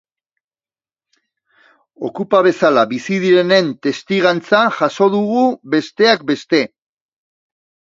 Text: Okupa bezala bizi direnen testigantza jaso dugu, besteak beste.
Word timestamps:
Okupa 2.09 2.41
bezala 2.49 2.87
bizi 2.95 3.21
direnen 3.27 3.71
testigantza 3.89 4.67
jaso 4.81 5.13
dugu, 5.21 5.49
besteak 5.79 6.31
beste. 6.35 6.69